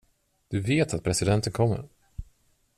[0.47, 1.87] Du vet att presidenten kommer?